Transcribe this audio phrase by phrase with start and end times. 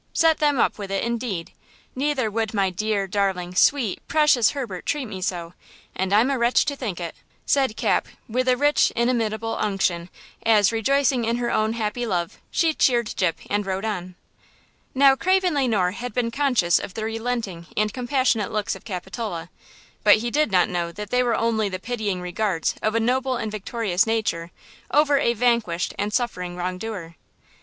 [0.13, 1.51] Set them up with it, indeed!
[1.95, 5.53] Neither would my dear, darling, sweet, precious Herbert treat me so,
[5.93, 10.09] and I'm a wretch to think of it!" said Cap, with a rich inimitable unction
[10.43, 14.15] as, rejoicing in her own happy love, she cheered Gyp and rode on.
[14.95, 19.51] Now, Craven Le Noir had been conscious of the relenting and compassionate looks of Capitola,
[20.03, 23.37] but he did not know that they were only the pitying regards of a noble
[23.37, 24.49] and victorious nature
[24.89, 27.17] over a vanquished and suffering wrong doer.